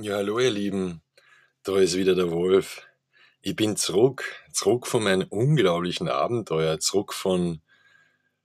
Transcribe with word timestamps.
Ja, 0.00 0.14
hallo 0.14 0.38
ihr 0.38 0.52
Lieben, 0.52 1.02
da 1.64 1.76
ist 1.76 1.96
wieder 1.96 2.14
der 2.14 2.30
Wolf. 2.30 2.86
Ich 3.42 3.56
bin 3.56 3.74
zurück, 3.76 4.22
zurück 4.52 4.86
von 4.86 5.02
meinem 5.02 5.26
unglaublichen 5.28 6.08
Abenteuer, 6.08 6.78
zurück 6.78 7.12
von, 7.12 7.62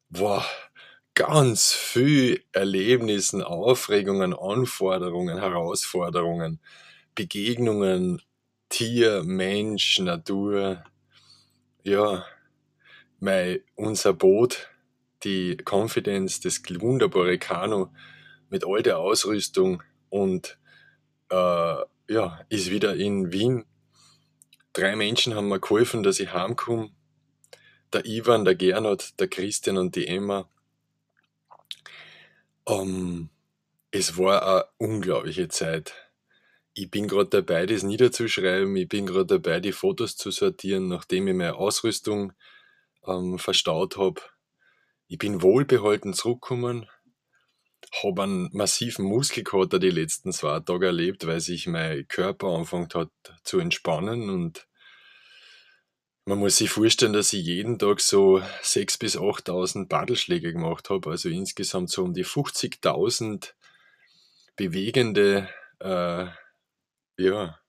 boah, 0.09 0.43
ganz 1.13 1.71
viel 1.71 2.43
Erlebnissen, 2.53 3.43
Aufregungen, 3.43 4.33
Anforderungen, 4.33 5.37
Herausforderungen, 5.37 6.59
Begegnungen, 7.13 8.23
Tier, 8.69 9.21
Mensch, 9.23 9.99
Natur. 9.99 10.83
Ja, 11.83 12.25
mein, 13.19 13.59
unser 13.75 14.13
Boot, 14.13 14.69
die 15.23 15.57
Confidence, 15.63 16.39
das 16.39 16.63
wunderbare 16.67 17.37
Kanu 17.37 17.89
mit 18.49 18.65
all 18.65 18.81
der 18.81 18.97
Ausrüstung 18.97 19.83
und 20.09 20.57
äh, 21.33 22.13
ja, 22.13 22.39
ist 22.49 22.69
wieder 22.69 22.95
in 22.95 23.31
Wien. 23.31 23.65
Drei 24.73 24.95
Menschen 24.95 25.35
haben 25.35 25.47
mir 25.47 25.59
geholfen, 25.59 26.03
dass 26.03 26.19
ich 26.19 26.33
heimkomme. 26.33 26.91
Der 27.91 28.05
Ivan, 28.05 28.45
der 28.45 28.55
Gernot, 28.55 29.13
der 29.19 29.27
Christian 29.27 29.77
und 29.77 29.95
die 29.95 30.07
Emma. 30.07 30.47
Ähm, 32.67 33.29
es 33.91 34.17
war 34.17 34.45
eine 34.45 34.65
unglaubliche 34.77 35.47
Zeit. 35.47 35.93
Ich 36.73 36.89
bin 36.89 37.07
gerade 37.07 37.29
dabei, 37.29 37.65
das 37.65 37.83
niederzuschreiben. 37.83 38.75
Ich 38.75 38.89
bin 38.89 39.05
gerade 39.05 39.39
dabei, 39.39 39.59
die 39.59 39.71
Fotos 39.71 40.17
zu 40.17 40.31
sortieren, 40.31 40.87
nachdem 40.87 41.27
ich 41.27 41.35
meine 41.35 41.55
Ausrüstung 41.55 42.33
ähm, 43.05 43.37
verstaut 43.37 43.97
habe. 43.97 44.21
Ich 45.07 45.19
bin 45.19 45.43
wohlbehalten 45.43 46.13
zurückgekommen, 46.13 46.89
habe 48.01 48.23
einen 48.23 48.49
massiven 48.53 49.05
Muskelkater 49.05 49.77
die 49.77 49.91
letzten 49.91 50.31
zwei 50.31 50.59
Tage 50.61 50.87
erlebt, 50.87 51.27
weil 51.27 51.39
sich 51.39 51.67
mein 51.67 52.07
Körper 52.07 52.47
anfängt 52.47 52.95
hat 52.95 53.09
zu 53.43 53.59
entspannen 53.59 54.29
und 54.29 54.67
man 56.25 56.39
muss 56.39 56.55
sich 56.55 56.69
vorstellen, 56.69 57.11
dass 57.11 57.33
ich 57.33 57.45
jeden 57.45 57.77
Tag 57.77 57.99
so 57.99 58.37
6.000 58.37 58.99
bis 58.99 59.17
8.000 59.17 59.89
Paddelschläge 59.89 60.53
gemacht 60.53 60.89
habe, 60.89 61.11
also 61.11 61.27
insgesamt 61.27 61.89
so 61.89 62.03
um 62.03 62.13
die 62.13 62.25
50.000 62.25 63.51
bewegende 64.55 65.49
äh, 65.79 66.27
ja, 67.17 67.59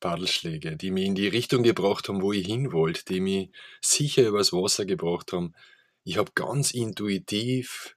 Paddelschläge, 0.00 0.76
die 0.76 0.90
mich 0.90 1.04
in 1.04 1.14
die 1.14 1.28
Richtung 1.28 1.62
gebracht 1.62 2.08
haben, 2.08 2.22
wo 2.22 2.32
ich 2.32 2.46
hin 2.46 2.72
wollte, 2.72 3.04
die 3.04 3.20
mich 3.20 3.50
sicher 3.82 4.26
übers 4.28 4.52
Wasser 4.52 4.86
gebracht 4.86 5.32
haben. 5.32 5.54
Ich 6.04 6.16
habe 6.16 6.32
ganz 6.34 6.72
intuitiv 6.72 7.96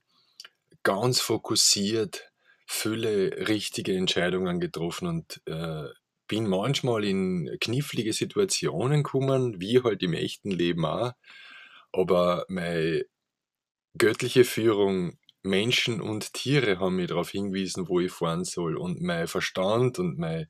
ganz 0.87 1.19
fokussiert 1.19 2.31
viele 2.65 3.49
richtige 3.49 3.93
Entscheidungen 3.93 4.61
getroffen 4.61 5.07
und 5.09 5.41
äh, 5.45 5.89
bin 6.29 6.47
manchmal 6.47 7.03
in 7.03 7.57
knifflige 7.59 8.13
Situationen 8.13 9.03
gekommen, 9.03 9.59
wie 9.59 9.83
halt 9.83 10.01
im 10.01 10.13
echten 10.13 10.49
Leben 10.49 10.85
auch. 10.85 11.11
Aber 11.91 12.45
meine 12.47 13.03
göttliche 13.97 14.45
Führung, 14.45 15.19
Menschen 15.43 15.99
und 15.99 16.31
Tiere 16.31 16.79
haben 16.79 16.95
mich 16.95 17.07
darauf 17.07 17.31
hingewiesen, 17.31 17.89
wo 17.89 17.99
ich 17.99 18.11
fahren 18.13 18.45
soll. 18.45 18.77
Und 18.77 19.01
mein 19.01 19.27
Verstand 19.27 19.99
und 19.99 20.17
meine 20.17 20.49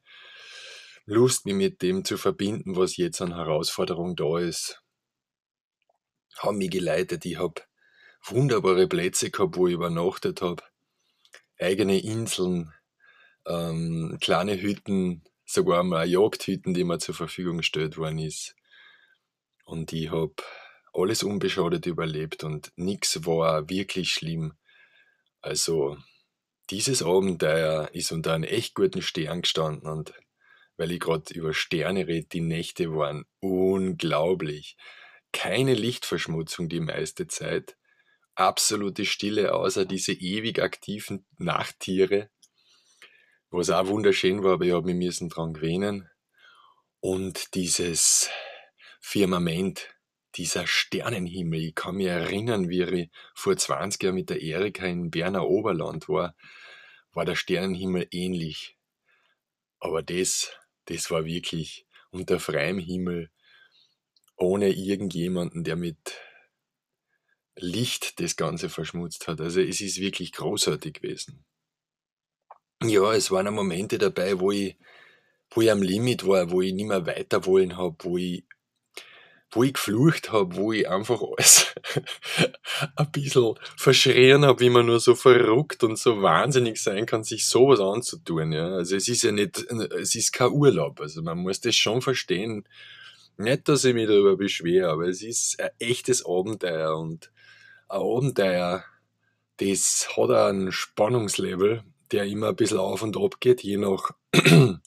Lust, 1.06 1.48
mich 1.48 1.56
mit 1.56 1.82
dem 1.82 2.06
zu 2.06 2.16
verbinden, 2.16 2.76
was 2.76 2.96
jetzt 2.96 3.22
an 3.22 3.34
Herausforderung 3.34 4.16
da 4.16 4.38
ist, 4.38 4.84
haben 6.38 6.60
mich 6.60 6.70
geleitet. 6.70 7.26
Ich 7.26 7.40
habe 7.40 7.64
wunderbare 8.31 8.88
Plätze 8.88 9.31
gehabt, 9.31 9.56
wo 9.58 9.67
ich 9.67 9.73
übernachtet 9.73 10.42
habe. 10.42 10.64
Eigene 11.59 12.00
Inseln, 12.00 12.73
ähm, 13.45 14.17
kleine 14.22 14.61
Hütten, 14.61 15.23
sogar 15.45 15.83
mal 15.83 16.08
Jagdhütten, 16.08 16.73
die 16.73 16.83
mir 16.83 17.00
zur 17.00 17.16
Verfügung 17.16 17.58
gestellt 17.58 17.98
worden 17.98 18.20
ist. 18.20 18.55
Und 19.64 19.94
ich 19.94 20.11
habe 20.11 20.36
alles 20.94 21.23
unbeschadet 21.23 21.86
überlebt 21.86 22.43
und 22.43 22.71
nichts 22.76 23.26
war 23.26 23.70
wirklich 23.70 24.11
schlimm. 24.11 24.54
Also 25.42 25.98
dieses 26.70 27.02
Abenteuer 27.04 27.89
ist 27.93 28.11
unter 28.11 28.33
einem 28.33 28.43
echt 28.43 28.76
guten 28.76 29.02
Stern 29.02 29.42
gestanden 29.42 29.89
und 29.89 30.14
weil 30.76 30.92
ich 30.92 30.99
gerade 30.99 31.33
über 31.33 31.54
Sterne 31.54 32.08
rede, 32.08 32.27
die 32.27 32.42
Nächte 32.42 32.93
waren 32.93 33.26
unglaublich. 33.39 34.77
Keine 35.32 35.73
Lichtverschmutzung 35.73 36.70
die 36.70 36.80
meiste 36.80 37.27
Zeit 37.27 37.77
absolute 38.37 39.05
Stille, 39.05 39.53
außer 39.53 39.86
diese 39.86 40.14
ewig 40.14 40.61
aktiven 40.61 41.25
Nachttiere, 41.37 42.30
was 43.49 43.70
auch 43.70 43.87
wunderschön 43.87 44.43
war, 44.43 44.53
aber 44.53 44.65
ich 44.65 44.73
habe 44.73 44.93
mich 44.93 45.20
dran 45.30 45.53
gewöhnen. 45.53 46.09
Und 46.99 47.55
dieses 47.55 48.30
Firmament, 48.99 49.95
dieser 50.36 50.67
Sternenhimmel, 50.67 51.61
ich 51.61 51.75
kann 51.75 51.95
mich 51.95 52.08
erinnern, 52.08 52.70
wie 52.70 52.83
ich 52.83 53.09
vor 53.33 53.58
20 53.58 54.03
Jahren 54.03 54.15
mit 54.15 54.30
der 54.30 54.42
Erika 54.42 54.86
in 54.86 55.09
Berner 55.09 55.48
Oberland 55.48 56.08
war, 56.08 56.36
war 57.14 57.25
der 57.25 57.36
Sternenhimmel 57.36 58.08
ähnlich. 58.11 58.77
Aber 59.80 60.04
das, 60.04 60.52
das 60.86 61.09
war 61.09 61.25
wirklich 61.25 61.87
unter 62.11 62.39
freiem 62.39 62.80
Himmel, 62.80 63.31
ohne 64.36 64.69
irgendjemanden, 64.69 65.64
der 65.64 65.75
mit 65.75 65.98
Licht 67.58 68.20
das 68.20 68.36
Ganze 68.36 68.70
verschmutzt 68.70 69.28
hat. 69.28 69.42
Also 69.42 69.62
es 69.62 69.82
ist 69.82 70.00
wirklich 70.00 70.32
großartig 70.32 71.02
gewesen. 71.02 71.44
Ja, 72.84 73.14
es 73.14 73.32
waren 73.32 73.54
Momente 73.54 73.98
dabei, 73.98 74.40
wo 74.40 74.52
ich, 74.52 74.78
wo 75.50 75.62
ich 75.62 75.72
am 75.72 75.82
Limit 75.82 76.28
war, 76.28 76.52
wo 76.52 76.62
ich 76.62 76.73
nicht 76.73 76.88
mehr 76.88 77.06
weiter 77.08 77.46
wollen 77.46 77.76
habe, 77.78 77.96
wo 78.02 78.17
ich, 78.17 78.44
wo 79.50 79.64
ich 79.64 79.73
geflucht 79.73 80.32
habe, 80.32 80.56
wo 80.56 80.73
ich 80.73 80.88
einfach 80.88 81.22
alles 81.38 81.73
ein 82.96 83.12
bisschen 83.12 83.56
verschrien 83.78 84.46
habe, 84.46 84.60
wie 84.60 84.70
man 84.70 84.86
nur 84.86 85.00
so 85.00 85.16
verrückt 85.16 85.84
und 85.84 85.98
so 85.98 86.22
wahnsinnig 86.22 86.80
sein 86.80 87.08
kann, 87.08 87.23
sich 87.23 87.48
sowas 87.48 87.80
anzutun. 87.80 88.52
Ja. 88.52 88.76
Also 88.76 88.96
es 88.96 89.08
ist 89.08 89.23
ja 89.23 89.32
nicht, 89.32 89.66
es 90.00 90.14
ist 90.14 90.34
kein 90.34 90.52
Urlaub. 90.52 91.02
Also 91.02 91.23
man 91.23 91.40
muss 91.40 91.62
das 91.62 91.76
schon 91.76 92.04
verstehen. 92.04 92.67
Nicht, 93.38 93.67
dass 93.67 93.86
ich 93.86 93.94
mich 93.96 94.08
darüber 94.08 94.36
beschwere, 94.36 94.90
aber 94.90 95.08
es 95.08 95.23
ist 95.23 95.60
ein 95.60 95.70
echtes 95.80 96.26
Abenteuer 96.26 96.96
und 96.98 97.32
ein 97.89 97.98
Abenteuer, 97.98 98.83
das 99.58 100.09
hat 100.15 100.30
einen 100.30 100.71
Spannungslevel, 100.71 101.83
der 102.11 102.25
immer 102.25 102.49
ein 102.49 102.55
bisschen 102.55 102.77
auf 102.77 103.02
und 103.02 103.17
ab 103.17 103.39
geht, 103.39 103.64
je 103.64 103.77
nach, 103.77 104.11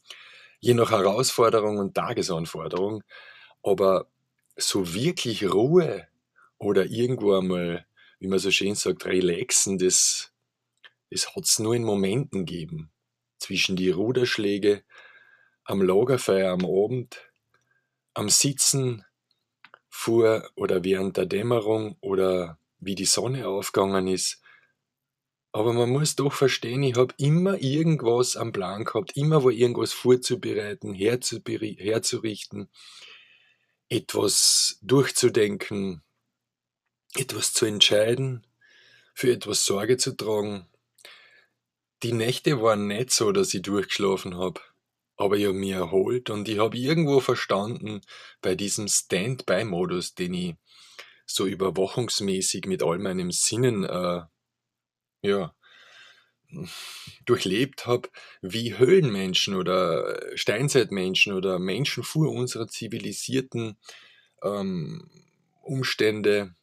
je 0.60 0.74
nach 0.74 0.90
Herausforderung 0.90 1.78
und 1.78 1.94
Tagesanforderung. 1.94 3.02
Aber 3.62 4.06
so 4.56 4.94
wirklich 4.94 5.50
Ruhe 5.50 6.06
oder 6.58 6.86
irgendwo 6.86 7.38
einmal, 7.38 7.86
wie 8.20 8.28
man 8.28 8.38
so 8.38 8.50
schön 8.50 8.74
sagt, 8.74 9.06
relaxen, 9.06 9.78
das, 9.78 10.32
das 11.10 11.34
hat 11.34 11.44
es 11.44 11.58
nur 11.58 11.74
in 11.74 11.84
Momenten 11.84 12.44
gegeben. 12.46 12.90
Zwischen 13.38 13.76
die 13.76 13.90
Ruderschläge, 13.90 14.84
am 15.64 15.82
Lagerfeuer 15.82 16.52
am 16.52 16.64
Abend, 16.64 17.30
am 18.14 18.28
Sitzen 18.28 19.04
vor 19.88 20.48
oder 20.54 20.84
während 20.84 21.16
der 21.16 21.26
Dämmerung 21.26 21.96
oder 22.00 22.59
wie 22.80 22.94
die 22.94 23.04
Sonne 23.04 23.46
aufgegangen 23.46 24.08
ist. 24.08 24.40
Aber 25.52 25.72
man 25.72 25.90
muss 25.90 26.14
doch 26.14 26.32
verstehen, 26.32 26.82
ich 26.82 26.96
habe 26.96 27.14
immer 27.18 27.60
irgendwas 27.60 28.36
am 28.36 28.52
Plan 28.52 28.84
gehabt, 28.84 29.16
immer 29.16 29.42
wo 29.42 29.50
irgendwas 29.50 29.92
vorzubereiten, 29.92 30.94
herzurichten, 30.94 32.68
etwas 33.88 34.78
durchzudenken, 34.82 36.02
etwas 37.16 37.52
zu 37.52 37.66
entscheiden, 37.66 38.46
für 39.14 39.32
etwas 39.32 39.64
Sorge 39.64 39.96
zu 39.96 40.16
tragen. 40.16 40.66
Die 42.04 42.12
Nächte 42.12 42.62
waren 42.62 42.86
nicht 42.86 43.10
so, 43.10 43.32
dass 43.32 43.52
ich 43.52 43.62
durchgeschlafen 43.62 44.36
habe, 44.38 44.60
aber 45.16 45.36
ich 45.36 45.46
habe 45.46 45.54
mich 45.54 45.72
erholt 45.72 46.30
und 46.30 46.48
ich 46.48 46.58
habe 46.58 46.78
irgendwo 46.78 47.18
verstanden 47.18 48.00
bei 48.40 48.54
diesem 48.54 48.86
Stand-by-Modus, 48.86 50.14
den 50.14 50.34
ich 50.34 50.54
so 51.34 51.46
überwachungsmäßig 51.46 52.66
mit 52.66 52.82
all 52.82 52.98
meinen 52.98 53.30
Sinnen 53.30 53.84
äh, 53.84 54.22
ja, 55.22 55.54
durchlebt 57.24 57.86
habe, 57.86 58.08
wie 58.42 58.76
Höhlenmenschen 58.76 59.54
oder 59.54 60.20
Steinzeitmenschen 60.34 61.32
oder 61.32 61.58
Menschen 61.58 62.02
vor 62.02 62.30
unserer 62.30 62.66
zivilisierten 62.68 63.76
ähm, 64.42 65.08
Umstände 65.62 66.54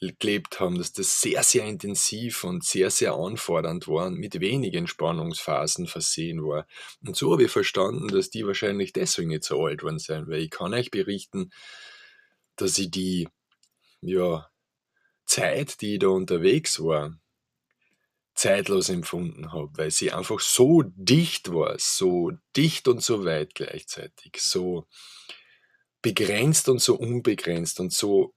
gelebt 0.00 0.60
haben, 0.60 0.76
dass 0.76 0.92
das 0.92 1.22
sehr, 1.22 1.42
sehr 1.42 1.64
intensiv 1.64 2.44
und 2.44 2.64
sehr, 2.64 2.90
sehr 2.90 3.14
anfordernd 3.14 3.88
war 3.88 4.06
und 4.06 4.18
mit 4.18 4.38
wenigen 4.40 4.86
Spannungsphasen 4.86 5.86
versehen 5.86 6.42
war. 6.42 6.66
Und 7.04 7.16
so 7.16 7.32
habe 7.32 7.44
ich 7.44 7.50
verstanden, 7.50 8.08
dass 8.08 8.28
die 8.28 8.46
wahrscheinlich 8.46 8.92
deswegen 8.92 9.28
nicht 9.28 9.44
so 9.44 9.64
alt 9.64 9.82
waren 9.82 9.98
weil 9.98 10.42
ich 10.42 10.50
kann 10.50 10.74
euch 10.74 10.90
berichten, 10.90 11.50
dass 12.56 12.76
ich 12.78 12.90
die 12.90 13.28
ja, 14.00 14.50
Zeit, 15.24 15.80
die 15.80 15.94
ich 15.94 15.98
da 16.00 16.08
unterwegs 16.08 16.80
war, 16.80 17.18
zeitlos 18.34 18.90
empfunden 18.90 19.52
habe, 19.52 19.70
weil 19.78 19.90
sie 19.90 20.12
einfach 20.12 20.40
so 20.40 20.82
dicht 20.84 21.52
war, 21.52 21.78
so 21.78 22.32
dicht 22.54 22.86
und 22.86 23.02
so 23.02 23.24
weit 23.24 23.54
gleichzeitig, 23.54 24.36
so 24.38 24.86
begrenzt 26.02 26.68
und 26.68 26.80
so 26.80 26.96
unbegrenzt 26.96 27.80
und 27.80 27.92
so 27.92 28.34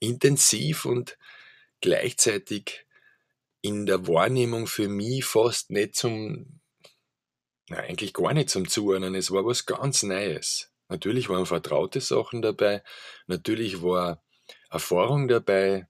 intensiv 0.00 0.86
und 0.86 1.18
gleichzeitig 1.80 2.86
in 3.60 3.86
der 3.86 4.08
Wahrnehmung 4.08 4.66
für 4.66 4.88
mich 4.88 5.24
fast 5.24 5.70
nicht 5.70 5.94
zum, 5.94 6.60
na, 7.68 7.78
eigentlich 7.78 8.14
gar 8.14 8.32
nicht 8.34 8.50
zum 8.50 8.66
Zuhören. 8.66 9.14
Es 9.14 9.30
war 9.30 9.44
was 9.44 9.66
ganz 9.66 10.02
Neues. 10.02 10.72
Natürlich 10.88 11.28
waren 11.28 11.46
vertraute 11.46 12.00
Sachen 12.00 12.42
dabei, 12.42 12.82
natürlich 13.26 13.82
war 13.82 14.22
Erfahrung 14.72 15.28
dabei, 15.28 15.86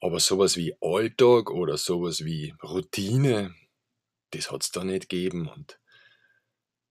aber 0.00 0.20
sowas 0.20 0.56
wie 0.56 0.76
Alltag 0.80 1.50
oder 1.50 1.76
sowas 1.76 2.24
wie 2.24 2.54
Routine, 2.62 3.54
das 4.30 4.52
hat 4.52 4.62
es 4.62 4.70
da 4.70 4.84
nicht 4.84 5.08
gegeben. 5.08 5.48
Und 5.48 5.80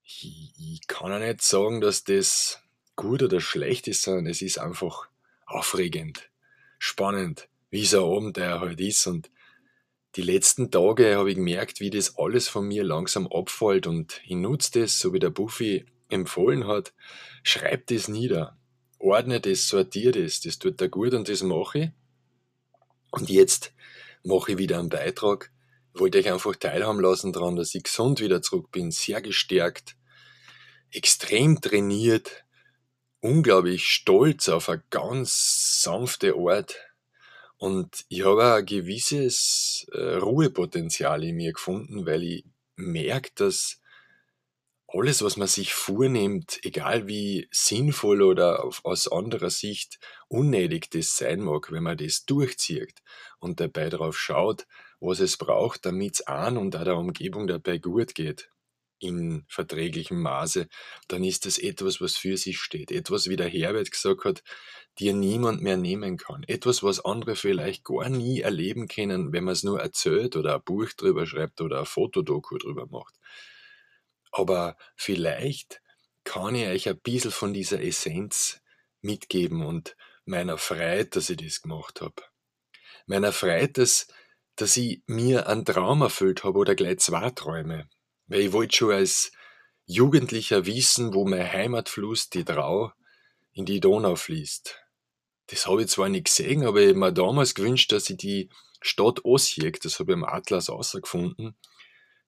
ich, 0.03 0.53
ich 0.57 0.87
kann 0.87 1.11
auch 1.13 1.19
nicht 1.19 1.41
sagen, 1.41 1.79
dass 1.79 2.03
das 2.03 2.61
gut 2.97 3.23
oder 3.23 3.39
schlecht 3.39 3.87
ist, 3.87 4.01
sondern 4.01 4.27
es 4.27 4.41
ist 4.41 4.59
einfach 4.59 5.07
aufregend, 5.45 6.29
spannend, 6.79 7.47
wie 7.69 7.85
so 7.85 8.05
ein 8.05 8.17
Abenteuer 8.17 8.59
halt 8.59 8.81
ist. 8.81 9.07
Und 9.07 9.31
die 10.17 10.21
letzten 10.21 10.69
Tage 10.69 11.15
habe 11.15 11.29
ich 11.29 11.37
gemerkt, 11.37 11.79
wie 11.79 11.91
das 11.91 12.17
alles 12.17 12.49
von 12.49 12.67
mir 12.67 12.83
langsam 12.83 13.25
abfällt 13.27 13.87
und 13.87 14.21
ich 14.25 14.35
nutze 14.35 14.81
das, 14.81 14.99
so 14.99 15.13
wie 15.13 15.19
der 15.19 15.29
Buffy 15.29 15.85
empfohlen 16.09 16.67
hat, 16.67 16.93
schreib 17.43 17.87
das 17.87 18.09
nieder, 18.09 18.58
ordne 18.99 19.39
das, 19.39 19.67
sortiere 19.67 20.23
das, 20.23 20.41
das 20.41 20.59
tut 20.59 20.79
da 20.79 20.87
gut 20.87 21.13
und 21.13 21.29
das 21.29 21.41
mache 21.41 21.79
ich. 21.79 21.89
Und 23.11 23.29
jetzt 23.29 23.73
mache 24.23 24.51
ich 24.51 24.57
wieder 24.57 24.79
einen 24.79 24.89
Beitrag, 24.89 25.51
wollte 25.93 26.19
euch 26.19 26.31
einfach 26.31 26.55
teilhaben 26.55 26.99
lassen 26.99 27.33
daran, 27.33 27.55
dass 27.55 27.73
ich 27.73 27.83
gesund 27.83 28.19
wieder 28.19 28.41
zurück 28.41 28.71
bin, 28.71 28.91
sehr 28.91 29.21
gestärkt, 29.21 29.95
extrem 30.91 31.61
trainiert, 31.61 32.45
unglaublich 33.21 33.87
stolz 33.87 34.49
auf 34.49 34.69
eine 34.69 34.83
ganz 34.89 35.81
sanfte 35.81 36.35
Art. 36.35 36.75
Und 37.57 38.05
ich 38.07 38.23
habe 38.23 38.53
ein 38.53 38.65
gewisses 38.65 39.87
äh, 39.91 40.15
Ruhepotenzial 40.15 41.23
in 41.23 41.35
mir 41.35 41.51
gefunden, 41.51 42.05
weil 42.05 42.23
ich 42.23 42.45
merke, 42.75 43.31
dass 43.35 43.81
alles, 44.91 45.21
was 45.21 45.37
man 45.37 45.47
sich 45.47 45.73
vornimmt, 45.73 46.59
egal 46.63 47.07
wie 47.07 47.47
sinnvoll 47.51 48.21
oder 48.21 48.67
aus 48.83 49.07
anderer 49.07 49.49
Sicht 49.49 49.99
unnötig 50.27 50.89
das 50.89 51.15
sein 51.15 51.41
mag, 51.41 51.71
wenn 51.71 51.83
man 51.83 51.97
das 51.97 52.25
durchzieht 52.25 52.95
und 53.39 53.59
dabei 53.59 53.89
darauf 53.89 54.17
schaut, 54.17 54.65
was 54.99 55.19
es 55.19 55.37
braucht, 55.37 55.85
damit 55.85 56.15
es 56.15 56.27
an 56.27 56.57
und 56.57 56.75
auch 56.75 56.83
der 56.83 56.97
Umgebung 56.97 57.47
dabei 57.47 57.77
gut 57.77 58.15
geht, 58.15 58.49
in 58.99 59.45
verträglichem 59.47 60.21
Maße, 60.21 60.67
dann 61.07 61.23
ist 61.23 61.45
das 61.45 61.57
etwas, 61.57 62.01
was 62.01 62.17
für 62.17 62.35
sich 62.35 62.59
steht. 62.59 62.91
Etwas, 62.91 63.29
wie 63.29 63.37
der 63.37 63.47
Herbert 63.47 63.91
gesagt 63.91 64.25
hat, 64.25 64.43
dir 64.99 65.13
niemand 65.13 65.61
mehr 65.61 65.77
nehmen 65.77 66.17
kann. 66.17 66.43
Etwas, 66.43 66.83
was 66.83 67.03
andere 67.05 67.35
vielleicht 67.35 67.85
gar 67.85 68.09
nie 68.09 68.41
erleben 68.41 68.87
können, 68.87 69.31
wenn 69.31 69.45
man 69.45 69.53
es 69.53 69.63
nur 69.63 69.79
erzählt 69.79 70.35
oder 70.35 70.55
ein 70.55 70.63
Buch 70.63 70.89
drüber 70.97 71.25
schreibt 71.25 71.61
oder 71.61 71.79
ein 71.79 71.85
Fotodoku 71.85 72.57
drüber 72.57 72.87
macht. 72.87 73.15
Aber 74.31 74.77
vielleicht 74.95 75.81
kann 76.23 76.55
ich 76.55 76.67
euch 76.67 76.89
ein 76.89 76.99
bisschen 76.99 77.31
von 77.31 77.53
dieser 77.53 77.81
Essenz 77.81 78.61
mitgeben 79.01 79.65
und 79.65 79.95
meiner 80.25 80.57
Freiheit, 80.57 81.15
dass 81.15 81.29
ich 81.29 81.37
das 81.37 81.61
gemacht 81.61 82.01
habe. 82.01 82.21
Meiner 83.07 83.31
Freiheit, 83.31 83.77
dass, 83.77 84.07
dass 84.55 84.77
ich 84.77 85.01
mir 85.07 85.47
einen 85.47 85.65
Traum 85.65 86.01
erfüllt 86.01 86.43
habe 86.43 86.59
oder 86.59 86.75
gleich 86.75 86.99
zwei 86.99 87.31
Träume. 87.31 87.89
Weil 88.27 88.41
ich 88.41 88.51
wollte 88.53 88.77
schon 88.77 88.91
als 88.91 89.31
Jugendlicher 89.85 90.67
wissen, 90.67 91.13
wo 91.15 91.25
mein 91.25 91.51
Heimatfluss, 91.51 92.29
die 92.29 92.45
Drau, 92.45 92.91
in 93.53 93.65
die 93.65 93.79
Donau 93.79 94.15
fließt. 94.15 94.79
Das 95.47 95.65
habe 95.65 95.81
ich 95.81 95.89
zwar 95.89 96.09
nicht 96.09 96.25
gesehen, 96.25 96.63
aber 96.63 96.81
ich 96.81 96.89
habe 96.89 96.99
mir 96.99 97.11
damals 97.11 97.55
gewünscht, 97.55 97.91
dass 97.91 98.09
ich 98.09 98.17
die 98.17 98.49
Stadt 98.81 99.25
Osijek, 99.25 99.81
das 99.81 99.99
habe 99.99 100.11
ich 100.11 100.17
im 100.17 100.23
Atlas 100.23 100.69
außergefunden, 100.69 101.57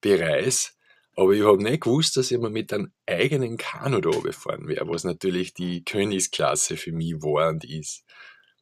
bereise 0.01 0.71
aber 1.16 1.34
ich 1.34 1.44
habe 1.44 1.62
nicht 1.62 1.81
gewusst, 1.81 2.16
dass 2.18 2.31
ich 2.31 2.40
mal 2.40 2.50
mit 2.50 2.72
einem 2.74 2.92
eigenen 3.06 3.58
Kanu 3.58 4.00
da 4.00 4.12
fahren 4.31 4.68
werde, 4.68 4.90
was 4.90 5.04
natürlich 5.04 5.54
die 5.54 5.84
Königsklasse 5.84 6.78
für 6.78 6.92
mich 6.92 7.22
war 7.22 7.50
und 7.50 7.66
ist. 7.66 8.04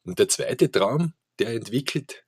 Und 0.04 0.18
der 0.18 0.28
zweite 0.28 0.70
Traum, 0.70 1.14
der 1.38 1.50
entwickelt 1.54 2.24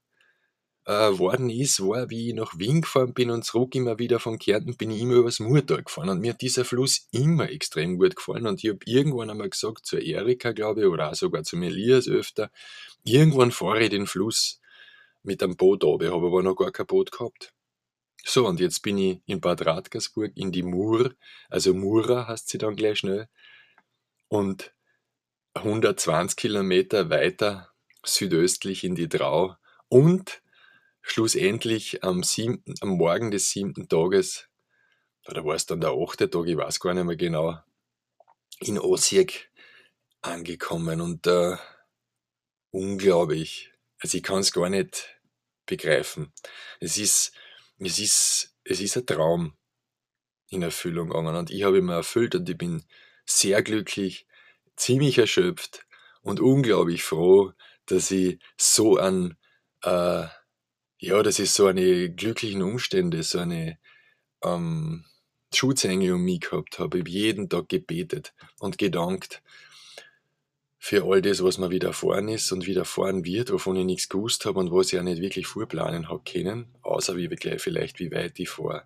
äh, 0.85 1.19
worden 1.19 1.51
ist, 1.51 1.81
war, 1.81 2.11
wie 2.11 2.29
ich 2.29 2.35
nach 2.35 2.59
Wien 2.59 2.83
gefahren 2.83 3.15
bin 3.15 3.31
und 3.31 3.45
zurück 3.45 3.75
immer 3.75 3.99
wieder 3.99 4.21
von 4.21 4.39
Kärnten, 4.39 4.77
bin 4.77 4.91
ich 4.91 5.01
immer 5.01 5.15
übers 5.15 5.41
Murtal 5.41 5.83
gefahren. 5.83 6.09
Und 6.09 6.21
mir 6.21 6.33
hat 6.33 6.41
dieser 6.41 6.65
Fluss 6.65 7.09
immer 7.13 7.51
extrem 7.51 7.99
gut 7.99 8.17
gefallen. 8.17 8.47
Und 8.47 8.63
ich 8.63 8.71
habe 8.71 8.81
irgendwann 8.85 9.31
einmal 9.31 9.51
gesagt, 9.51 9.87
zur 9.87 10.01
Erika, 10.01 10.53
glaube 10.53 10.83
ich, 10.83 10.87
oder 10.87 11.11
auch 11.11 11.15
sogar 11.15 11.43
zum 11.45 11.63
Elias 11.63 12.09
öfter, 12.09 12.51
irgendwann 13.05 13.53
fahre 13.53 13.85
ich 13.85 13.91
den 13.91 14.07
Fluss 14.07 14.61
mit 15.23 15.43
einem 15.43 15.57
Boot 15.57 15.85
runter. 15.85 16.07
Ich 16.07 16.13
habe 16.13 16.27
aber 16.27 16.43
noch 16.43 16.57
gar 16.57 16.73
kein 16.73 16.87
Boot 16.87 17.13
gehabt. 17.13 17.53
So, 18.25 18.47
und 18.47 18.61
jetzt 18.61 18.83
bin 18.83 18.99
ich 18.99 19.21
in 19.27 19.41
Bad 19.41 19.67
Radkersburg 19.67 20.33
in 20.37 20.53
die 20.53 20.63
Mur, 20.63 21.15
also 21.51 21.75
Mura 21.75 22.29
heißt 22.29 22.49
sie 22.49 22.59
dann 22.59 22.77
gleich 22.77 22.99
schnell, 22.99 23.29
und 24.29 24.73
120 25.55 26.37
Kilometer 26.37 27.11
weiter 27.11 27.73
südöstlich 28.05 28.85
in 28.85 28.95
die 28.95 29.09
Drau 29.09 29.57
und 29.89 30.43
schlussendlich 31.03 32.03
am, 32.05 32.23
siebten, 32.23 32.75
am 32.81 32.91
Morgen 32.91 33.31
des 33.31 33.51
siebten 33.51 33.89
Tages, 33.89 34.49
oder 35.27 35.45
war 35.45 35.57
es 35.57 35.67
dann 35.67 35.81
der 35.81 35.91
achte 35.91 36.31
Tag, 36.31 36.47
ich 36.47 36.57
weiß 36.57 36.81
gar 36.81 36.95
nicht 36.95 37.05
mehr 37.05 37.17
genau, 37.17 37.59
in 38.61 38.79
Osijek 38.79 39.51
angekommen 40.21 41.01
und 41.01 41.27
äh, 41.27 41.57
unglaublich. 42.71 43.73
Also 43.99 44.17
ich 44.17 44.23
kann 44.23 44.39
es 44.39 44.53
gar 44.53 44.69
nicht 44.69 45.21
begreifen. 45.67 46.33
Es 46.81 46.97
ist 46.97 47.33
es 47.87 47.99
ist, 47.99 48.55
es 48.65 48.81
ist 48.81 48.97
ein 48.97 49.07
Traum 49.07 49.55
in 50.49 50.63
Erfüllung 50.63 51.09
gegangen 51.09 51.37
und 51.37 51.51
ich 51.51 51.63
habe 51.63 51.79
ihn 51.79 51.87
mir 51.87 51.95
erfüllt 51.95 52.35
und 52.35 52.49
ich 52.49 52.59
bin 52.59 52.85
sehr 53.25 53.63
glücklich, 53.63 54.27
ziemlich 54.77 55.19
erschöpft 55.19 55.87
und 56.23 56.41
unglaublich 56.41 57.03
froh, 57.03 57.53
dass 57.87 58.11
ich 58.11 58.39
so 58.57 58.97
an, 58.97 59.37
äh, 59.83 60.27
ja, 60.99 61.23
dass 61.23 61.39
ich 61.39 61.51
so 61.51 61.67
eine 61.67 62.11
glücklichen 62.11 62.63
Umstände, 62.63 63.23
so 63.23 63.39
eine 63.39 63.79
ähm, 64.43 65.05
Schutzengel 65.55 66.13
um 66.15 66.23
mich 66.23 66.41
gehabt 66.41 66.79
habe. 66.79 66.99
Ich 66.99 67.03
habe 67.03 67.11
jeden 67.11 67.49
Tag 67.49 67.69
gebetet 67.69 68.35
und 68.59 68.79
gedankt, 68.79 69.43
für 70.85 71.05
all 71.05 71.23
das, 71.23 71.45
was 71.45 71.59
mir 71.59 71.71
widerfahren 71.71 72.27
ist 72.27 72.51
und 72.51 72.67
widerfahren 72.67 73.25
wird, 73.25 73.53
wovon 73.53 73.77
ich 73.77 73.85
nichts 73.85 74.09
gewusst 74.09 74.45
habe 74.47 74.59
und 74.59 74.73
was 74.73 74.93
ich 74.93 74.99
auch 74.99 75.05
nicht 75.05 75.23
wirklich 75.23 75.47
vorplanen 75.47 76.09
habe 76.09 76.23
können, 76.25 76.75
außer 76.83 77.17
wie 77.17 77.29
gleich 77.29 77.63
vielleicht, 77.63 78.01
wie 78.01 78.11
weit 78.11 78.37
ich 78.41 78.49
fahre. 78.49 78.83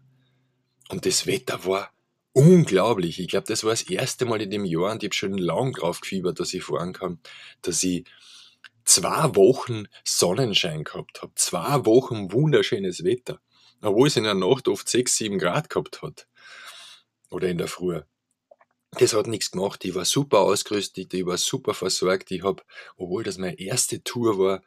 Und 0.90 1.06
das 1.06 1.26
Wetter 1.26 1.64
war 1.64 1.90
unglaublich. 2.34 3.18
Ich 3.18 3.28
glaube, 3.28 3.46
das 3.46 3.64
war 3.64 3.70
das 3.70 3.80
erste 3.80 4.26
Mal 4.26 4.42
in 4.42 4.50
dem 4.50 4.66
Jahr 4.66 4.92
und 4.92 5.02
ich 5.02 5.06
habe 5.06 5.14
schon 5.14 5.38
lang 5.38 5.72
drauf 5.72 6.02
gefiebert, 6.02 6.38
dass 6.38 6.52
ich 6.52 6.64
fahren 6.64 6.92
kann, 6.92 7.18
dass 7.62 7.82
ich 7.82 8.04
zwei 8.84 9.34
Wochen 9.34 9.88
Sonnenschein 10.04 10.84
gehabt 10.84 11.22
habe. 11.22 11.32
Zwei 11.34 11.86
Wochen 11.86 12.30
wunderschönes 12.30 13.04
Wetter. 13.04 13.40
Obwohl 13.80 14.08
es 14.08 14.16
in 14.16 14.24
der 14.24 14.34
Nacht 14.34 14.68
oft 14.68 14.86
6, 14.86 15.16
7 15.16 15.38
Grad 15.38 15.70
gehabt 15.70 16.02
hat. 16.02 16.28
Oder 17.30 17.48
in 17.48 17.56
der 17.56 17.68
Früh 17.68 18.02
das 18.98 19.14
hat 19.14 19.26
nichts 19.26 19.50
gemacht. 19.50 19.84
Ich 19.84 19.94
war 19.94 20.04
super 20.04 20.40
ausgerüstet, 20.40 21.12
ich 21.14 21.26
war 21.26 21.36
super 21.38 21.74
versorgt. 21.74 22.30
Ich 22.30 22.42
habe, 22.42 22.62
obwohl 22.96 23.24
das 23.24 23.38
meine 23.38 23.58
erste 23.58 24.02
Tour 24.02 24.38
war, 24.38 24.62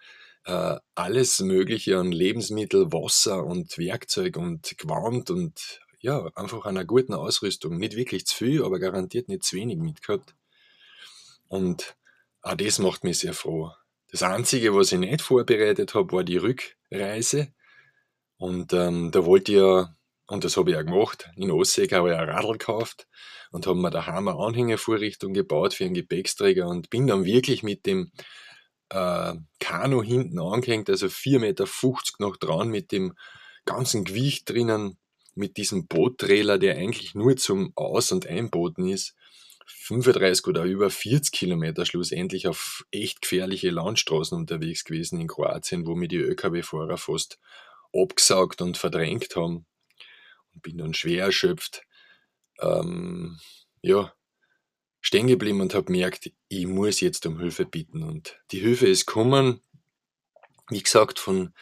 äh, 0.46 0.80
alles 0.96 1.40
Mögliche 1.40 1.98
an 1.98 2.12
Lebensmittel, 2.12 2.92
Wasser 2.92 3.46
und 3.46 3.78
Werkzeug 3.78 4.38
und 4.38 4.78
Gewand 4.78 5.30
und 5.30 5.82
ja, 6.02 6.30
einfach 6.36 6.66
einer 6.66 6.86
guten 6.86 7.14
Ausrüstung. 7.14 7.78
Nicht 7.78 7.96
wirklich 7.96 8.26
zu 8.26 8.36
viel, 8.36 8.64
aber 8.64 8.80
garantiert 8.80 9.28
nicht 9.28 9.44
zu 9.44 9.58
wenig 9.58 9.78
mitgehabt. 9.78 10.34
Und 11.48 11.96
auch 12.42 12.56
das 12.56 12.80
macht 12.80 13.04
mich 13.04 13.20
sehr 13.20 13.34
froh. 13.34 13.72
Das 14.12 14.24
Einzige, 14.24 14.74
was 14.74 14.92
ich 14.92 15.00
nicht 15.00 15.22
vorbereitet 15.22 15.94
habe, 15.94 16.12
war 16.14 16.24
die 16.24 16.38
Rückreise. 16.38 17.54
Und 18.38 18.74
ähm, 18.74 19.12
da 19.12 19.26
wollte 19.26 19.52
ich 19.52 19.58
ja 19.58 19.96
und 20.30 20.44
das 20.44 20.58
habe 20.58 20.72
ich 20.72 20.78
auch 20.78 20.86
gemacht. 20.86 21.30
In 21.36 21.52
Osseek 21.52 21.92
habe 21.94 22.12
ich 22.12 22.18
ein 22.18 22.30
Radl 22.30 22.54
gekauft 22.54 23.08
und 23.52 23.66
habe 23.66 23.80
mir 23.80 23.90
daheim 23.90 24.28
eine 24.28 24.38
Anhängervorrichtung 24.38 25.34
gebaut 25.34 25.74
für 25.74 25.86
einen 25.86 25.96
Gepäcksträger 25.96 26.68
und 26.68 26.90
bin 26.92 27.08
dann 27.08 27.26
wirklich 27.26 27.64
mit 27.64 27.86
dem 27.88 28.12
äh, 28.90 29.34
Kanu 29.60 30.04
hinten 30.04 30.40
angehängt, 30.40 30.90
also 30.90 31.08
4,50 31.08 31.40
Meter 31.40 31.66
noch 32.20 32.38
dran 32.38 32.70
mit 32.70 32.92
dem 32.92 33.14
ganzen 33.66 34.04
Gewicht 34.04 34.50
drinnen, 34.50 34.98
mit 35.34 35.58
diesem 35.58 35.88
Boottrailer, 35.88 36.60
der 36.60 36.76
eigentlich 36.76 37.16
nur 37.16 37.36
zum 37.38 37.72
Aus- 37.76 38.12
und 38.12 38.28
Einbooten 38.28 38.88
ist. 38.88 39.16
35 39.66 40.48
oder 40.48 40.64
über 40.64 40.90
40 40.90 41.32
Kilometer 41.32 41.86
schlussendlich 41.86 42.48
auf 42.48 42.86
echt 42.92 43.22
gefährliche 43.22 43.70
Landstraßen 43.70 44.38
unterwegs 44.38 44.84
gewesen 44.84 45.20
in 45.20 45.28
Kroatien, 45.28 45.86
wo 45.86 45.96
mir 45.96 46.08
die 46.08 46.18
ÖKW-Fahrer 46.18 46.98
fast 46.98 47.40
abgesaugt 47.94 48.62
und 48.62 48.78
verdrängt 48.78 49.36
haben. 49.36 49.66
Und 50.53 50.62
bin 50.62 50.77
dann 50.77 50.94
schwer 50.94 51.25
erschöpft, 51.25 51.84
ähm, 52.60 53.39
ja, 53.82 54.13
stehen 55.01 55.27
geblieben 55.27 55.62
und 55.62 55.74
habe 55.74 55.86
gemerkt, 55.86 56.32
ich 56.48 56.68
muss 56.68 57.00
jetzt 57.00 57.25
um 57.25 57.39
Hilfe 57.39 57.65
bitten. 57.65 58.03
Und 58.03 58.39
die 58.51 58.60
Hilfe 58.60 58.88
ist 58.88 59.06
gekommen, 59.06 59.62
wie 60.70 60.84
gesagt, 60.84 61.20
von 61.20 61.53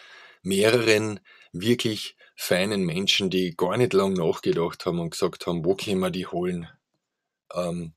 mehreren 0.41 1.19
wirklich 1.51 2.17
feinen 2.35 2.83
Menschen, 2.83 3.29
die 3.29 3.55
gar 3.55 3.77
nicht 3.77 3.93
lang 3.93 4.13
nachgedacht 4.13 4.85
haben 4.85 4.99
und 4.99 5.11
gesagt 5.11 5.47
haben, 5.47 5.65
wo 5.65 5.75
können 5.75 5.99
wir 5.99 6.11
die 6.11 6.27
holen? 6.27 6.67
Ähm, 7.53 7.93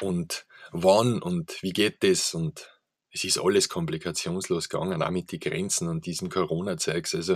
und 0.00 0.46
wann 0.70 1.20
und 1.20 1.62
wie 1.62 1.72
geht 1.72 2.02
das? 2.02 2.34
Und 2.34 2.70
es 3.10 3.24
ist 3.24 3.38
alles 3.38 3.68
komplikationslos 3.68 4.68
gegangen, 4.68 5.02
auch 5.02 5.10
mit 5.10 5.32
den 5.32 5.40
Grenzen 5.40 5.88
und 5.88 6.06
diesem 6.06 6.28
Corona-Zeugs. 6.28 7.14
Also, 7.14 7.32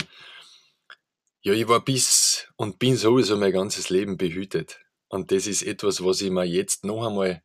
ja, 1.41 1.53
ich 1.53 1.67
war 1.67 1.83
bis 1.83 2.22
und 2.55 2.79
bin 2.79 2.95
sowieso 2.95 3.37
mein 3.37 3.51
ganzes 3.51 3.89
Leben 3.89 4.17
behütet. 4.17 4.79
Und 5.07 5.31
das 5.31 5.47
ist 5.47 5.63
etwas, 5.63 6.03
was 6.03 6.21
ich 6.21 6.31
mir 6.31 6.43
jetzt 6.43 6.85
noch 6.85 7.05
einmal 7.05 7.43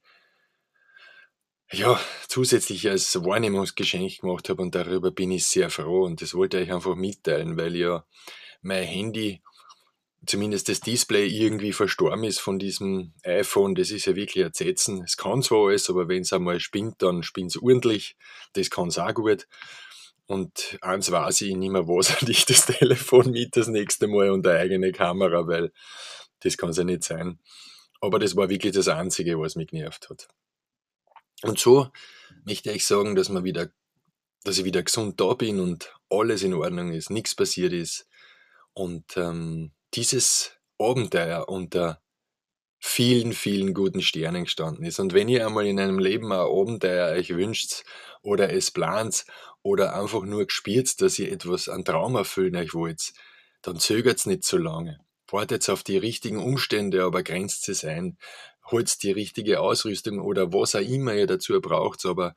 ja, 1.71 2.01
zusätzlich 2.29 2.89
als 2.89 3.15
Wahrnehmungsgeschenk 3.23 4.21
gemacht 4.21 4.49
habe 4.49 4.63
und 4.63 4.75
darüber 4.75 5.11
bin 5.11 5.31
ich 5.31 5.47
sehr 5.47 5.69
froh 5.69 6.05
und 6.05 6.23
das 6.23 6.35
wollte 6.35 6.59
ich 6.61 6.73
einfach 6.73 6.95
mitteilen, 6.95 7.59
weil 7.59 7.77
ja 7.77 8.07
mein 8.63 8.85
Handy, 8.85 9.43
zumindest 10.27 10.69
das 10.69 10.81
Display 10.81 11.27
irgendwie 11.27 11.73
verstorben 11.73 12.25
ist 12.25 12.41
von 12.41 12.59
diesem 12.59 13.13
iPhone, 13.23 13.75
das 13.75 13.91
ist 13.91 14.07
ja 14.07 14.17
wirklich 14.17 14.45
ein 14.45 14.53
Zetzen. 14.53 15.03
Es 15.03 15.17
kann 15.17 15.43
zwar 15.43 15.69
alles, 15.69 15.91
aber 15.91 16.09
wenn 16.09 16.23
es 16.23 16.33
einmal 16.33 16.59
spinnt, 16.59 17.03
dann 17.03 17.23
spinnt 17.23 17.55
es 17.55 17.63
ordentlich. 17.63 18.17
Das 18.55 18.71
kann 18.71 18.89
es 18.89 18.99
auch 18.99 19.15
gut. 19.15 19.47
Und 20.29 20.79
eins 20.83 21.11
weiß 21.11 21.41
ich, 21.41 21.57
nicht 21.57 21.71
mehr 21.71 21.89
was 21.89 22.23
ich 22.29 22.45
das 22.45 22.67
Telefon 22.67 23.31
mit 23.31 23.57
das 23.57 23.67
nächste 23.67 24.07
Mal 24.07 24.31
und 24.31 24.47
eine 24.47 24.59
eigene 24.59 24.93
Kamera, 24.93 25.47
weil 25.47 25.73
das 26.41 26.57
kann 26.59 26.69
es 26.69 26.77
ja 26.77 26.85
nicht 26.85 27.03
sein. 27.03 27.41
Aber 28.01 28.19
das 28.19 28.37
war 28.37 28.51
wirklich 28.51 28.75
das 28.75 28.89
Einzige, 28.89 29.41
was 29.41 29.57
mich 29.57 29.69
genervt 29.69 30.11
hat. 30.11 30.29
Und 31.43 31.59
so 31.59 31.89
möchte 32.45 32.71
ich 32.71 32.87
sagen, 32.87 33.17
dass 33.17 33.31
man 33.31 33.43
wieder, 33.43 33.71
dass 34.45 34.59
ich 34.59 34.65
wieder 34.65 34.83
gesund 34.83 35.19
da 35.19 35.33
bin 35.33 35.61
und 35.61 35.95
alles 36.11 36.43
in 36.43 36.55
Ordnung 36.55 36.93
ist, 36.93 37.11
nichts 37.11 37.35
passiert 37.35 37.73
ist. 37.73 38.07
Und 38.75 39.17
ähm, 39.17 39.73
dieses 39.95 40.53
Abenteuer 40.79 41.49
unter 41.49 42.03
vielen, 42.81 43.33
vielen 43.33 43.75
guten 43.75 44.03
Sternen 44.03 44.45
gestanden 44.45 44.85
ist. 44.85 45.01
Und 45.01 45.13
wenn 45.13 45.29
ihr 45.29 45.47
einmal 45.47 45.67
in 45.67 45.81
einem 45.81 45.99
Leben 45.99 46.33
ein 46.33 46.39
Abenteuer 46.39 47.13
euch 47.13 47.31
wünscht 47.31 47.85
oder 48.23 48.53
es 48.53 48.71
plant 48.71 49.25
oder 49.63 49.95
einfach 49.95 50.23
nur 50.23 50.47
gespielt, 50.47 51.01
dass 51.01 51.19
ihr 51.19 51.33
etwas 51.33 51.69
an 51.69 51.85
Traum 51.85 52.15
erfüllen 52.15 52.57
euch 52.57 52.75
wollt, 52.75 53.13
dann 53.63 53.79
zögert's 53.79 54.27
nicht 54.27 54.45
so 54.45 54.57
lange. 54.57 55.01
Wartet 55.31 55.69
auf 55.69 55.83
die 55.83 55.99
richtigen 55.99 56.39
Umstände, 56.39 57.05
aber 57.05 57.23
grenzt 57.23 57.69
es 57.69 57.85
ein. 57.85 58.17
Holt 58.71 59.03
die 59.03 59.13
richtige 59.13 59.61
Ausrüstung 59.61 60.21
oder 60.21 60.53
was 60.53 60.75
auch 60.75 60.81
immer 60.81 61.15
ihr 61.15 61.27
dazu 61.27 61.61
braucht. 61.61 62.05
Aber 62.07 62.35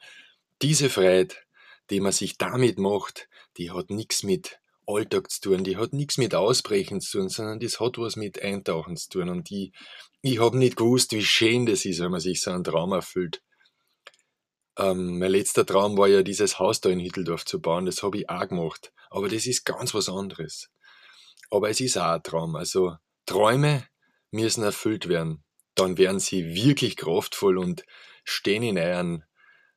diese 0.62 0.90
Freiheit, 0.90 1.46
die 1.90 2.00
man 2.00 2.12
sich 2.12 2.38
damit 2.38 2.80
macht, 2.80 3.30
die 3.58 3.72
hat 3.72 3.90
nichts 3.90 4.24
mit 4.24 4.60
Alltag 4.88 5.30
zu 5.30 5.42
tun, 5.42 5.64
die 5.64 5.78
hat 5.78 5.94
nichts 5.94 6.18
mit 6.18 6.36
Ausbrechen 6.36 7.02
zu 7.02 7.20
tun, 7.20 7.30
sondern 7.30 7.60
das 7.60 7.80
hat 7.80 7.98
was 7.98 8.16
mit 8.16 8.42
Eintauchen 8.42 8.98
zu 8.98 9.10
tun. 9.10 9.30
Und 9.30 9.52
ich, 9.52 9.72
ich 10.22 10.40
habe 10.40 10.58
nicht 10.58 10.76
gewusst, 10.76 11.14
wie 11.14 11.24
schön 11.24 11.66
das 11.66 11.86
ist, 11.86 12.00
wenn 12.00 12.12
man 12.12 12.20
sich 12.20 12.42
so 12.42 12.52
einen 12.52 12.64
Traum 12.64 12.92
erfüllt. 12.92 13.42
Ähm, 14.78 15.20
mein 15.20 15.32
letzter 15.32 15.66
Traum 15.66 15.98
war 15.98 16.08
ja, 16.08 16.24
dieses 16.24 16.60
Haus 16.60 16.82
da 16.82 16.90
in 16.90 17.00
Hitteldorf 17.00 17.46
zu 17.46 17.62
bauen. 17.62 17.86
Das 17.86 18.04
habe 18.04 18.18
ich 18.18 18.30
auch 18.30 18.48
gemacht. 18.48 18.94
Aber 19.10 19.28
das 19.30 19.46
ist 19.46 19.66
ganz 19.66 19.94
was 19.94 20.10
anderes 20.10 20.70
aber 21.52 21.70
es 21.70 21.82
ist 21.82 21.98
auch 21.98 22.14
ein 22.14 22.24
Traum. 22.24 22.56
Also 22.56 22.96
Träume 23.26 23.86
müssen 24.32 24.64
erfüllt 24.64 25.08
werden. 25.08 25.44
Dann 25.76 25.98
werden 25.98 26.20
sie 26.20 26.56
wirklich 26.56 26.96
kraftvoll 26.96 27.58
und 27.58 27.86
stehen 28.24 28.64
in 28.64 28.78
euren 28.78 29.24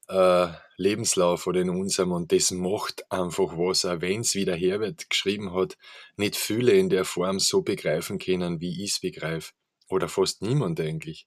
äh, 0.09 0.49
Lebenslauf 0.77 1.47
oder 1.47 1.61
in 1.61 1.71
unserem 1.71 2.13
und 2.13 2.33
das 2.33 2.51
macht 2.51 3.11
einfach 3.11 3.57
was, 3.57 3.85
auch 3.85 4.01
wenn 4.01 4.21
es 4.21 4.35
wie 4.35 4.45
der 4.45 4.57
Herbert 4.57 5.09
geschrieben 5.09 5.55
hat, 5.55 5.77
nicht 6.17 6.37
viele 6.37 6.73
in 6.73 6.91
der 6.91 7.05
Form 7.05 7.39
so 7.39 7.63
begreifen 7.63 8.19
können, 8.19 8.61
wie 8.61 8.85
ich 8.85 8.93
es 8.93 9.01
begreife. 9.01 9.53
Oder 9.89 10.09
fast 10.09 10.43
niemand 10.43 10.81
eigentlich. 10.81 11.27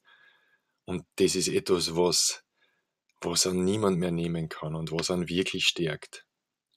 Und 0.85 1.05
das 1.15 1.35
ist 1.35 1.47
etwas, 1.47 1.95
was, 1.95 2.43
was 3.21 3.47
an 3.47 3.63
niemand 3.63 3.99
mehr 3.99 4.11
nehmen 4.11 4.49
kann 4.49 4.75
und 4.75 4.91
was 4.91 5.11
an 5.11 5.27
wirklich 5.29 5.67
stärkt. 5.67 6.25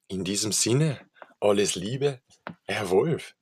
In 0.08 0.24
diesem 0.24 0.52
Sinne, 0.52 1.00
alles 1.40 1.74
Liebe, 1.74 2.20
Herr 2.64 2.90
Wolf. 2.90 3.34